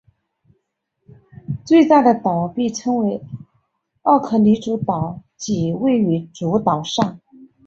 [1.63, 3.21] 最大的岛被称为
[4.01, 7.21] 奥克尼主岛即位于主岛上。